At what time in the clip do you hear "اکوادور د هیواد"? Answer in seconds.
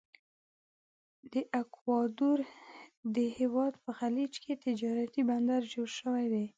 1.61-3.73